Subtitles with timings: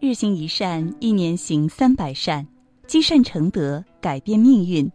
[0.00, 2.46] 日行一善，一年行三百善，
[2.86, 4.90] 积善成德，改变命运。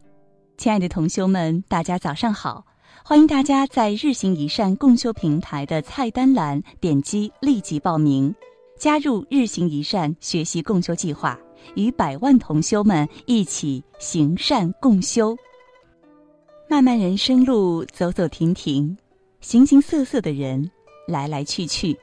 [0.57, 2.65] 亲爱的同修们，大家早上好！
[3.03, 8.33] 欢迎大家在日行一善共修平台的菜单栏点击立即报名，
[8.79, 11.39] 加入日行一善学习共修计划，
[11.75, 15.37] 与百万同修们一起行善共修。
[16.67, 18.97] 漫漫人生路，走走停停，
[19.39, 20.71] 形形色色的人
[21.07, 21.95] 来来去去。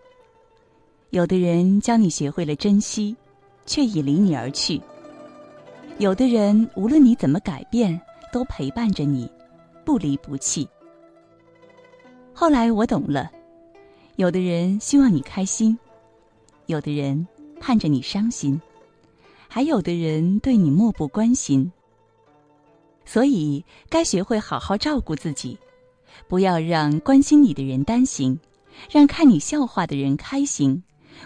[1.12, 3.14] 有的人教你学会了珍惜，
[3.66, 4.80] 却已离你而去；
[5.98, 8.00] 有的人无论你怎么改变，
[8.32, 9.30] 都陪伴着你，
[9.84, 10.66] 不离不弃。
[12.32, 13.30] 后来我懂了，
[14.16, 15.78] 有的人希望你开心，
[16.64, 17.28] 有的人
[17.60, 18.58] 盼着你伤心，
[19.48, 21.70] 还有的人对你漠不关心。
[23.04, 25.58] 所以，该学会好好照顾自己，
[26.26, 28.40] 不要让关心你的人担心，
[28.90, 30.82] 让看你笑话的人开心。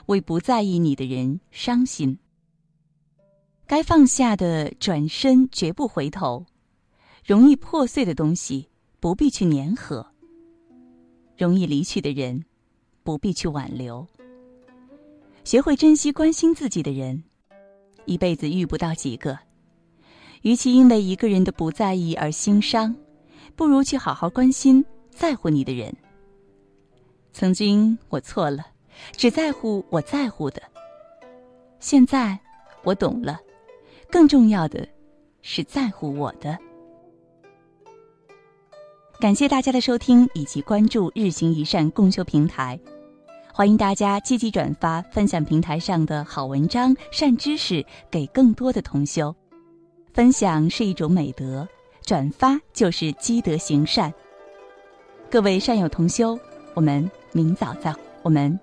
[0.07, 2.19] 为不在意你的人伤心。
[3.67, 6.45] 该放下的，转身绝不回头；
[7.24, 8.69] 容易破碎的东西，
[9.01, 10.07] 不必去粘合；
[11.37, 12.45] 容易离去的人，
[13.02, 14.07] 不必去挽留。
[15.43, 17.25] 学会珍惜关心自己的人，
[18.05, 19.38] 一辈子遇不到几个。
[20.43, 22.95] 与其因为一个人的不在意而心伤，
[23.57, 25.93] 不如去好好关心在乎你的人。
[27.32, 28.65] 曾经我错了。
[29.13, 30.63] 只在乎我在乎的。
[31.79, 32.39] 现在
[32.83, 33.38] 我懂了，
[34.11, 34.87] 更重要的
[35.43, 36.59] 是在乎我的。
[39.19, 42.79] 感谢大家的收听以及关注日行一善共修平台，
[43.53, 49.35] 欢迎大家积极转发分享平台上的好文章、善知识给更多的同修。
[50.13, 51.66] 分享是一种美德，
[52.03, 54.13] 转发就是积德行善。
[55.31, 56.38] 各位善友同修，
[56.75, 58.59] 我们明早再我们。